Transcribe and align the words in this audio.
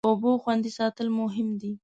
د 0.03 0.03
اوبو 0.09 0.31
خوندي 0.43 0.71
ساتل 0.77 1.07
مهم 1.21 1.49
دی. 1.61 1.71